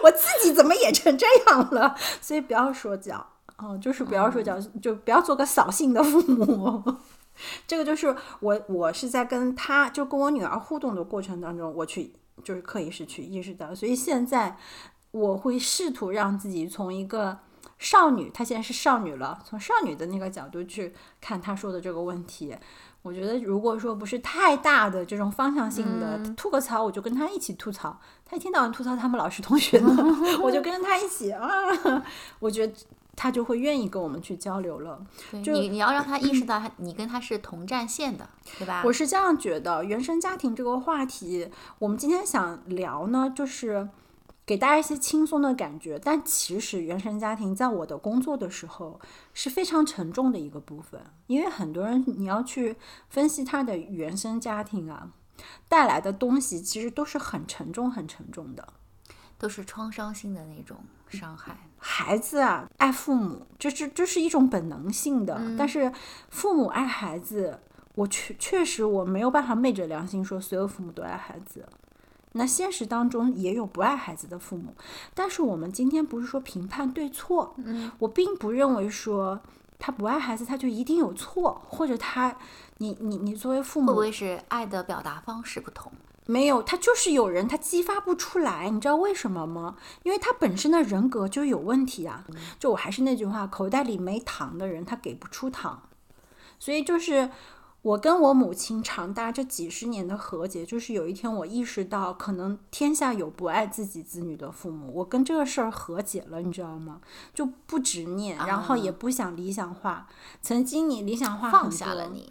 [0.02, 1.96] 我自己怎么也成这样了？
[2.20, 3.26] 所以不要说教
[3.58, 6.82] 哦，就是不要说教，就不要做个扫兴的父母。
[7.66, 12.12] 这个就是我，我是在跟他就跟我女儿互动的过程当中，我去
[12.44, 13.74] 就是刻意是去意识到。
[13.74, 14.56] 所以现在
[15.10, 17.38] 我会试图让自己从一个
[17.78, 22.54] 少女，她现在是少女了，从少女的那个角度去看她说的这个问题。
[23.02, 27.98] 我觉得，如果说不是太大的这种方向性的吐个槽，我就跟她一起吐槽。
[28.30, 29.92] 他一天到晚吐槽他们老师同学呢，
[30.40, 31.44] 我就跟着他一起啊。
[32.38, 32.72] 我觉得
[33.16, 35.04] 他就会愿意跟我们去交流了。
[35.42, 38.82] 就你你要让他意识 到，他你跟他是同战线的，对吧？
[38.86, 43.88] 我是这样觉得，原生家庭这个话题，我们今天想聊呢，就是。
[44.46, 48.98] 给大家一些轻松的感觉，但其实原生家庭在我的工作的时候
[49.32, 52.74] 是非常沉重的一个部分，因为很多人你要去
[53.08, 55.10] 分析他的原生家庭啊
[55.68, 58.66] 带来的东西，其实都是很沉重、很沉重的，
[59.38, 60.76] 都是创伤性的那种
[61.08, 61.56] 伤害。
[61.78, 65.92] 孩子啊，爱父母，这是这是一种本能性的，但是
[66.28, 67.58] 父母爱孩子，
[67.94, 71.66] 我确确实我没有办法昧着良心说所有父母都爱孩子。
[72.32, 74.72] 那现实当中也有不爱孩子的父母，
[75.14, 79.40] 但是我们今天不是说评判对错，嗯，我并不认为说
[79.80, 82.36] 他不爱孩子他就一定有错，或者他，
[82.78, 85.90] 你你你作为父母会不会是爱的表达方式不同？
[86.26, 89.76] 没有，他就是有人他激发不出来，你知道为什么吗？
[90.04, 92.24] 因为他本身的人格就有问题啊。
[92.58, 95.82] 就我还是那句话，口袋里没糖的人他给不出糖，
[96.58, 97.30] 所以就是。
[97.82, 107.00] 我跟我母亲长达这几十年的和解，就是有一天我意识到，可能天下有不爱自己子女的父母，我跟这个事儿和解了，你知道吗？
[107.32, 110.06] 就不执念，然后也不想理想化。
[110.42, 112.30] 曾经你理想化放下了你。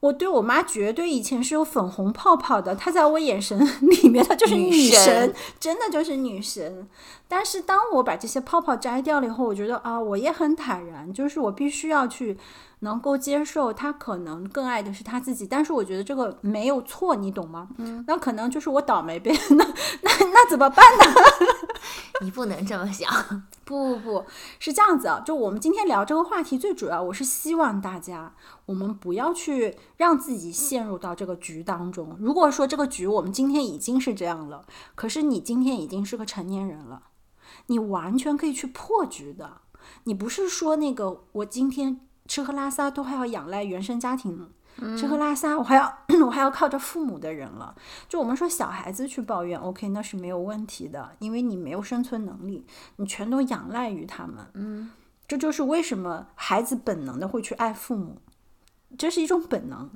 [0.00, 6.86] 我对我妈绝对以前是有粉红泡泡的，她在我眼神 里面，她就是女神，真的就是女神。
[7.26, 12.36] 但是当我把这些泡泡摘掉了以后，我觉得啊，我也很坦然，就是我必须要去
[12.84, 17.68] 能够接受他可能更爱的是他自己，但是我觉得这个没有错，你懂吗？
[17.78, 19.64] 嗯，那可能就是我倒霉呗，那
[20.02, 21.04] 那那怎么办呢？
[22.22, 23.10] 你不能这么想。
[23.64, 24.24] 不不不
[24.58, 28.34] 是这样子啊，就我们今天聊这个话题，最主要我是希望大家，
[28.66, 32.16] 我们不要去让自己陷入到这个局当中。
[32.20, 37.04] 如果说这个局我们今天已经是这样了，可是你今天已经是个成年人了，
[37.66, 39.62] 你完全可以去破局的。
[40.04, 44.50] 你不是说那个我今天吃喝拉撒都还要仰赖原生家庭。
[44.98, 47.76] 吃喝拉撒，我还要 我还要靠着父母的人了。
[48.08, 54.44] 就我们说小孩子去抱怨，OK，那是没有问题的，因为你没有生存能力，你全都仰赖于他们。
[54.54, 54.90] 嗯，
[55.28, 58.18] 这就是为什么孩子本能的会去爱父母，
[58.98, 59.88] 这是一种本能。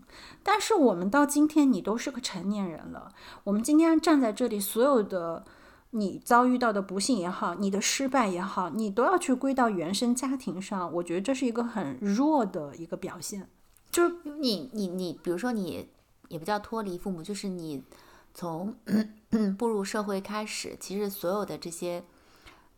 [0.45, 3.11] 但是我们到今天，你都是个成年人了，
[3.43, 5.45] 我们今天站在这里，所有的
[5.91, 10.93] 你遭遇到的不幸也好，你的失败也好，你都要去归到原生家庭上。
[10.95, 13.49] 我觉得这是一个很弱的一个表现。
[13.91, 15.89] 就是你你你，比如说你
[16.29, 17.83] 也不叫脱离父母，就是你
[18.35, 18.77] 从
[19.57, 22.05] 步入社会开始，其实所有的这些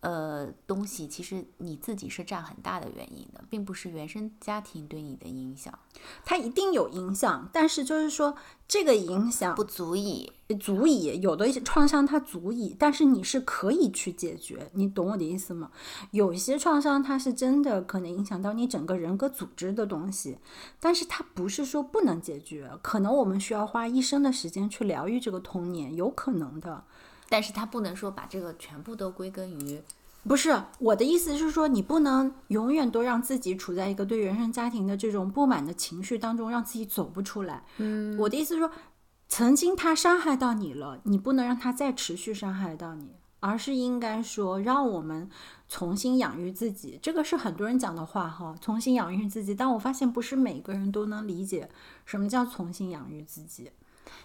[0.00, 5.78] 呃东西，其实你自己是占很大的原因的，并不是原生家庭对你的影响，
[6.24, 8.34] 它一定有影响，但是就是说
[8.66, 10.32] 这个影响不足以。
[10.58, 15.70] 足以有的一些创伤它足以，但是你是可以去解决，你懂我的意思吗？
[16.10, 20.38] 有一些创伤它是真的可能影响到你整个人格组织的东西，
[20.80, 26.82] 但是它不是说不能解决，可能我们需要花一生的时间去疗愈这个童年，有可能的。
[27.30, 29.82] 但是他不能说把这个全部都归根于，
[30.24, 37.64] 不是我的意思是说，你不能永远都让自己处在一个对原生家庭的这种不满的情绪当中，让自己走不出来。
[37.78, 38.70] 嗯，我的意思是说。
[39.32, 45.30] 曾经他伤害到你了，你不能让他再持续伤害到你，而是应该说让我们
[45.68, 46.98] 重新养育自己。
[47.00, 49.54] 这个是很多人讲的话哈，重新养育自己。
[49.54, 51.70] 但我发现不是每个人都能理解
[52.04, 53.70] 什么叫重新养育自己。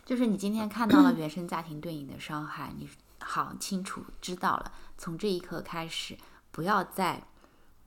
[0.05, 6.17] 就是你今天看到了原生家庭对你的伤害，你好清楚知道了，从这一刻开始，
[6.51, 7.23] 不要再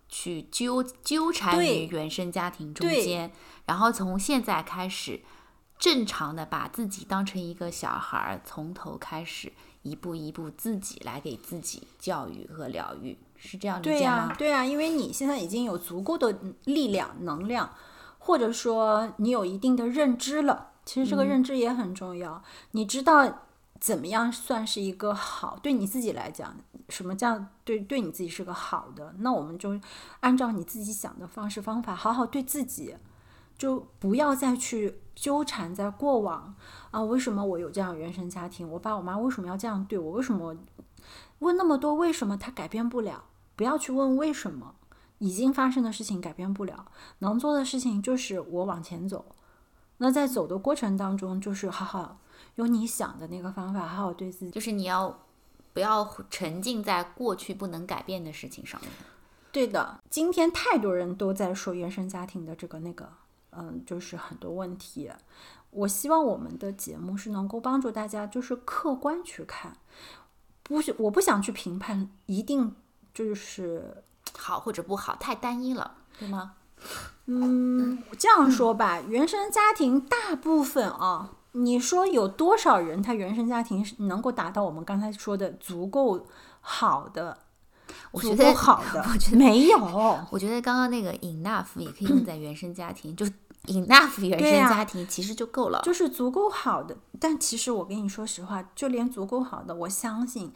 [0.08, 3.32] 去纠纠缠于原生家庭中间，
[3.66, 5.20] 然后从现在开始。
[5.78, 14.16] 正常的把自己当成一个小孩儿，从头开始，一步一步自己来给自己教育和疗愈，是这样理对解吗？
[14.16, 17.72] 呀，对呀，因为你现在已经有足够的力量、能量，
[18.18, 20.72] 或者说你有一定的认知了。
[20.88, 23.40] 其实这个认知也很重要，你知道
[23.78, 26.56] 怎么样算是一个好，对你自己来讲，
[26.88, 29.14] 什么叫对对你自己是个好的？
[29.18, 29.78] 那我们就
[30.20, 32.96] 按照你自己想的方式方法，好好对自己。
[33.58, 36.54] 就不要再去纠缠在过往
[36.92, 37.02] 啊！
[37.02, 38.70] 为什么我有这样原生家庭？
[38.70, 40.12] 我爸我妈为什么要这样对我？
[40.12, 40.56] 为什么
[41.40, 42.36] 问那么多为什么？
[42.36, 43.24] 他改变不了。
[43.56, 44.76] 不要去问为什么，
[45.18, 46.86] 已经发生的事情改变不了。
[47.18, 49.26] 能做的事情就是我往前走。
[49.98, 52.18] 那在走的过程当中，就是好好
[52.56, 54.50] 用你想的那个方法，好好对自己。
[54.50, 55.24] 就是你要
[55.72, 58.90] 不要沉浸在过去不能改变的事情上面？
[59.52, 63.08] 对的，今天太多人都在说原生家庭的这个那个。
[63.50, 65.10] 嗯，就是很多问题，
[65.70, 69.78] 我希望我们的节目是能够帮助大家，就是客观去看，
[70.62, 72.76] 不是我不想去评判，一定
[73.12, 74.04] 就是
[74.36, 76.56] 好或者不好，太单一了，对吗？
[77.30, 86.26] 嗯，这样说吧，原生家庭大部分啊，你说有多少人他原生家庭是能够达到我们刚才说的足够
[86.60, 87.36] 好的？
[88.12, 89.78] 我觉得好的， 我觉得没有。
[90.30, 93.26] 我觉得刚刚那个 enough 也可以用在原生家庭，就
[93.66, 96.96] enough 原生家庭其实就够了，就是足够好的。
[97.20, 100.50] 但其实我跟你说实话，就连足够好的，我相信，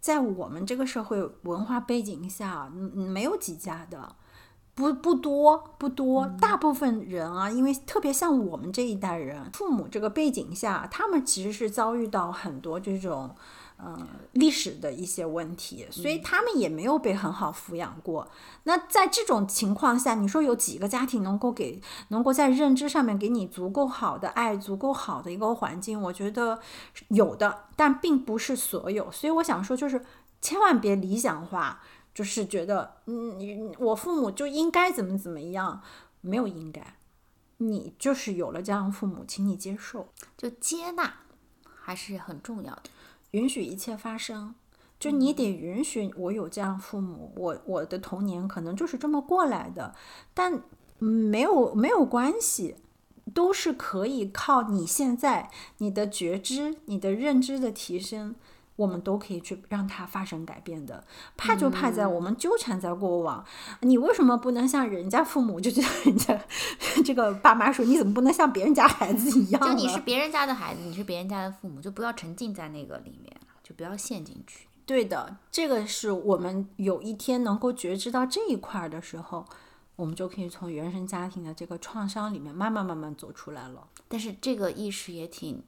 [0.00, 4.14] 在我们这个社会文化背景下，嗯，没有几家的，
[4.74, 6.26] 不不多不多。
[6.40, 13.34] 大部分人啊，因为特别像我们这一代人，父母这个背景下，他们其实是遭遇到很多这种。
[13.76, 18.30] 嗯，历史的一些问题，所以他们也没有被很好抚养过。
[18.62, 26.00] 那在这种情况下，你说有几个家庭能够给，能够在认知上面给你足够好的爱，足够好的一个环境？
[26.00, 26.60] 我觉得
[27.08, 29.10] 有的，但并不是所有。
[29.10, 30.04] 所以我想说，就是
[30.40, 31.82] 千万别理想化，
[32.14, 35.82] 就是觉得，嗯，你我父母就应该怎么怎么样，
[36.20, 36.96] 没有应该，
[37.56, 41.12] 你就是有了这样父母，请你接受，就接纳，
[41.64, 42.82] 还是很重要的。
[43.32, 44.54] 允许一切发生，
[45.00, 49.94] 就你得允许我有这样父母，我我的童年可能就是这么过来的，
[50.32, 50.62] 但
[50.98, 52.76] 没有没有关系，
[53.34, 58.36] 都是可以靠你现在你的觉知、你的认知的提升，
[58.76, 61.04] 我们都可以去让它发生改变的。
[61.36, 63.44] 怕就怕在我们纠缠在过往，
[63.80, 65.60] 你为什么不能像人家父母？
[65.60, 66.38] 就觉得人家
[67.04, 69.62] 这个爸妈说，你怎么不能像别人家孩子一样？
[69.62, 74.66] 就你是别人家的孩子，你是别人家的父母，就不要沉浸在那个里面，就不要陷进去。
[74.86, 79.46] 对的，这个是我们有一天能够觉知到这一块儿的时候，
[79.96, 83.86] 我们就可以从原生家庭的这个创伤里面慢慢慢慢走出来了。
[84.08, 85.62] 但是这个意识也挺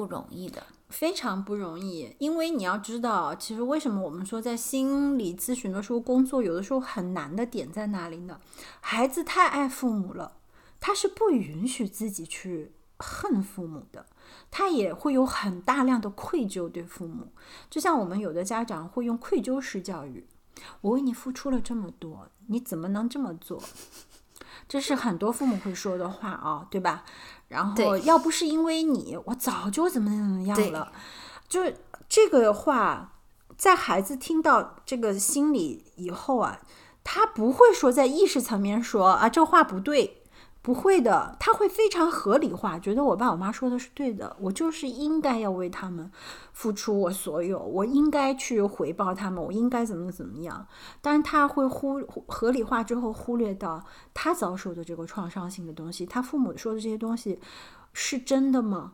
[0.00, 0.62] 不容易的。
[0.88, 8.40] 非常不容易，因为你要知道，其实为什么我们说在心理咨询的时候工作有的时候很难的点在哪里呢？
[8.80, 10.32] 孩子太爱父母了，
[10.80, 14.06] 他是不允许自己去恨父母的，
[14.50, 17.28] 他也会有很大量的愧疚对父母。
[17.68, 20.26] 就像我们有的家长会用愧疚式教育
[20.82, 23.62] ：“我为你付出了这么多，你怎么能这么做？”
[24.68, 27.04] 这是很多父母会说的话啊，对吧？
[27.50, 30.92] 然后要不是因为你，我早就怎么怎么样了。
[31.48, 31.76] 就是
[32.08, 33.14] 这个话，
[33.56, 36.60] 在孩子听到这个心理以后啊，
[37.02, 40.19] 他不会说在意识层面说啊这话不对，
[40.62, 46.10] 不会的，他会非常合理化，觉得我爸我妈说的是对的，我就是应该要为他们
[46.52, 50.66] 付出我所有，我应该去回报他们，我应该怎么怎么样。
[51.00, 53.82] 但是他会忽合理化之后忽略到
[54.12, 57.40] 他遭受的这个创伤性的东西，他父母说的这些东西
[57.94, 58.92] 是真的吗？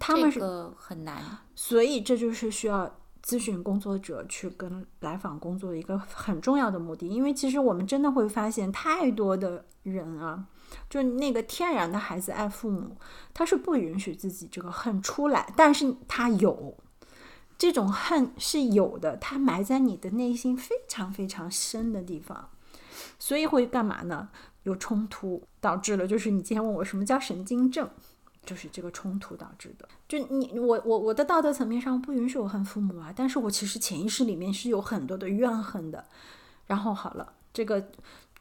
[0.00, 1.22] 他们是这个很难。
[1.54, 2.96] 所以这就是需要
[3.26, 10.46] 咨询工作者去跟来访工作的一个很重要的目的，因为其实我们真的会发现太多的人啊，
[10.88, 12.96] 就那个天然的孩子爱父母，
[13.34, 16.76] 他是不允许自己这个恨出来，但是他有。
[17.58, 22.50] 这种恨是有的，他埋在你的内心非常非常深的地方，
[23.18, 24.28] 所以会干嘛呢？
[24.64, 27.88] 有冲突，导致了就是你今天问我什么叫神经症，
[28.46, 29.86] 就是这个冲突导致的。
[30.08, 36.06] 就你我我我的道德层面上不允许我恨父母啊，但是我其实潜意识里面是有很多的怨恨的。
[36.66, 37.88] 然后好了，这个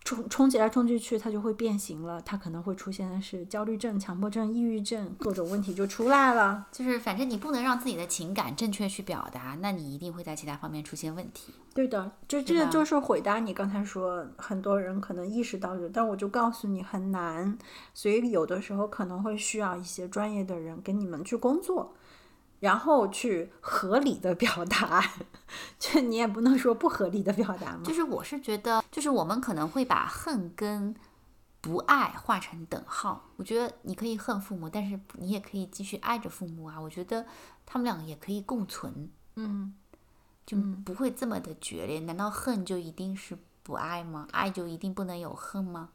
[0.05, 6.67] 冲冲击来冲击去，它就会变形了，它可能会出现的是焦虑症、强迫症、抑郁症，各种问题就出来了。
[6.71, 11.55] 就是反正你不能让自己的情感正确去表达，那你一定会在其他方面出现问题。
[11.73, 17.57] 对的，就这个就是回答你刚才说，很多人可能意识到的，但我就告诉你很难，
[17.93, 21.95] 所以有的时候可能会需要一些专业的人跟你们去工作，
[22.59, 25.03] 然后去合理的表达，
[25.77, 27.81] 就你也不能说不合理的表达嘛。
[27.83, 30.95] 就是我是觉得，就是我们可能会把恨跟
[31.61, 33.29] 不爱画成等号。
[33.37, 36.79] 我觉得你可以恨父母，但是你也可以继续爱着父母啊。
[36.79, 37.25] 我觉得
[37.65, 39.73] 他们两个也可以共存，嗯，
[40.45, 41.99] 就不会这么的决裂。
[42.01, 44.27] 难道恨就一定是不爱吗？
[44.31, 45.89] 爱就一定不能有恨吗？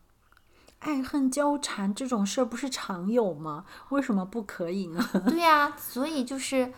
[0.81, 3.65] 爱恨交缠这种事儿不是常有吗？
[3.91, 5.03] 为什么不可以呢？
[5.29, 6.73] 对呀、所以就是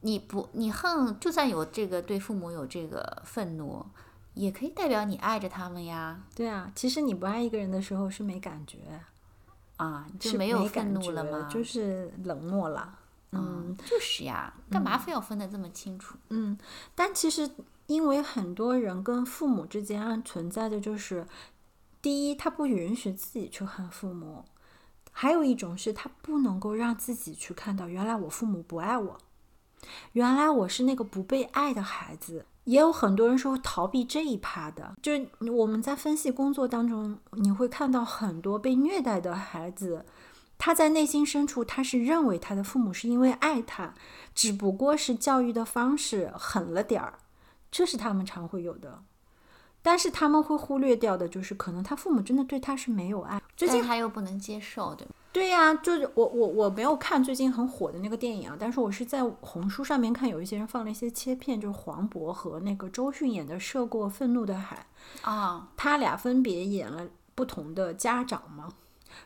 [0.00, 3.84] 你不你恨，就算有这个对父母有这个愤怒，
[4.34, 6.20] 也可以代表你爱着他们呀。
[6.34, 8.78] 对啊，其实你不爱一个人的时候是没感觉，
[9.76, 11.48] 啊，就没有感愤怒了觉吗？
[11.50, 12.98] 就是冷漠了。
[13.32, 16.16] 嗯，就是呀，干嘛非要分得这么清楚？
[16.30, 16.56] 嗯，
[16.94, 17.50] 但其实
[17.86, 21.26] 因为很多人跟父母之间存在的就是，
[22.00, 24.44] 第一，他不允许自己去恨父母；
[25.10, 29.18] 还有一种是他不能够让自己去看到，原来我父母不爱我，
[30.12, 32.46] 原来我是那个不被爱的孩子。
[32.64, 40.04] 也有很多人说逃避这一趴的，就是我们在分析工作当中，你会看到很多被虐待的孩子，
[40.58, 43.94] 他在内心深处，他是认为他的父母是因为爱他，
[44.34, 47.18] 只不过是教育的方式狠了点儿，
[47.70, 49.02] 这是他们常会有的。
[49.82, 53.40] 但是他们会忽略掉的，就是可能他父母真的对他是没有爱。
[53.56, 55.14] 最近但他又不能接受，对吧？
[55.32, 64.86] 对呀、就是我我我没有看最近很火的那个电影啊，但是我是在红书上面看有一些人放了一些切片，就是黄渤和那个周迅演的《涉过愤怒的海》。
[65.28, 68.68] 啊，他俩分别演了不同的家长嘛。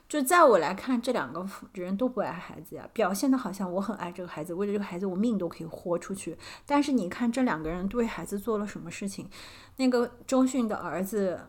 [0.09, 6.37] 就在我来看，这两个人都不爱孩子呀，表现的好像我很爱这个孩子，为了这个孩子我命都可以豁出去。
[6.67, 9.29] 但是你看这两个人对孩子做了什么事情？
[9.77, 11.41] 那个周迅的儿子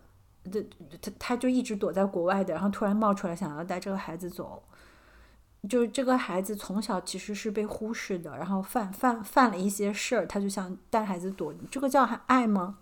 [0.45, 0.63] 的
[1.01, 4.63] 他他就一直躲在国外的，然后突然冒出来想要带这个孩子走。
[5.69, 12.79] 就是这个孩子从小其实是被忽视的，然后犯犯犯了一些事儿，他就想带孩子躲，这个叫爱吗？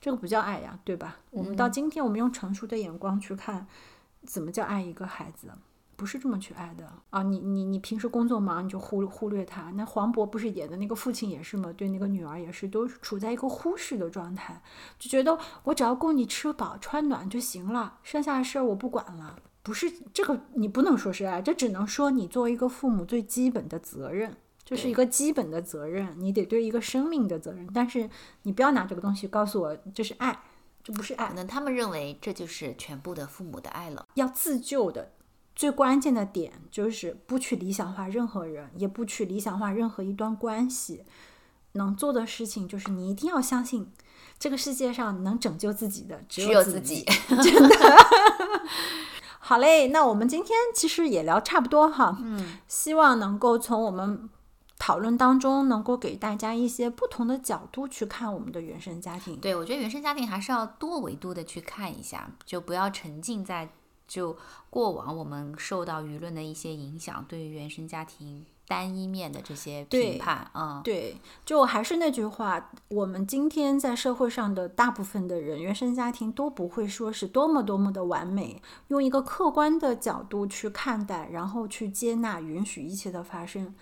[0.00, 1.16] 这个不叫爱呀，对吧？
[1.30, 3.66] 我们到今天，我们用成熟的眼光去看，
[4.28, 5.48] 怎么叫爱一个孩子？
[5.96, 7.24] 不是这么去爱的啊！
[7.24, 9.72] 你你你平时工作忙，你就忽忽略他。
[9.72, 11.72] 那黄渤不是演的那个父亲也是吗？
[11.76, 14.62] 对那个女儿也是，都处在一个忽视的状态，
[14.96, 19.40] 就觉得我只要供你吃饱穿暖就行了，剩下的事儿我不管了。
[19.64, 24.36] 不是这个，你不能说是爱，这只能说你作为一个父母最基本的责任。
[24.64, 27.66] 这是一个基本的责任，你得对一个生命的责任。
[27.72, 28.08] 但是
[28.42, 30.38] 你不要拿这个东西告诉我这是爱，
[30.88, 31.34] 这不是爱可。
[31.34, 34.06] 能他们认为这就是全部的父母的爱了。
[34.14, 35.12] 要自救的
[35.54, 41.04] 最关键的点就是不去理想化任何人，也不去理想化任何一段关系。
[41.72, 43.92] 能做的事情就是你一定要相信，
[44.38, 47.50] 这个世界上能拯救自己的只只有自己自己。
[49.38, 54.28] 好嘞，那我们今天其实也聊差不多哈，嗯，希望能够从我们
[54.78, 59.36] 讨论当中，能够给大家一些不同的角度去看我们的原生家庭。
[59.40, 63.68] 对，我觉得原生家庭还是要多维度的去看一下，就不要沉浸在
[64.06, 64.36] 就
[64.70, 83.74] 过往我们受到舆论的一些影响，对于原生家庭单一面的这些对评判，嗯，对，就还是那句话，我们今天在社会上的大部分的人，原生家庭都不会说是多么多么的完美，用一个客观的角度去看待，然后去接纳、允许一切的发生，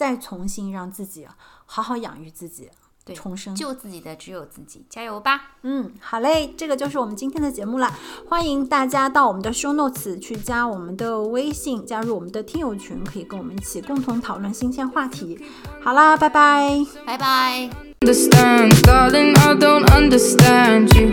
[0.00, 1.26] 再重新让自己
[1.66, 2.70] 好好养育自己，
[3.04, 3.54] 对，重生。
[3.54, 5.56] 救自己的只有自己，加油吧！
[5.60, 7.92] 嗯，好嘞，这个就是我们今天的节目了。
[8.26, 15.38] 欢迎大家到我们的 show notes 去加我们的微信，加入我们的听友群，可以跟我们一起共同讨论新鲜话题。
[15.82, 17.68] 好啦，拜拜，拜拜。
[18.00, 21.12] Understand, darling, I don't understand you.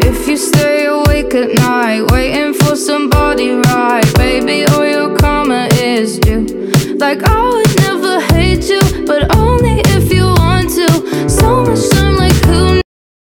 [0.00, 6.72] If you stay awake at night, waiting for somebody right, baby, your karma is due.
[6.96, 11.28] Like I would never hate you, but only if you want to.
[11.28, 12.83] So much time, like who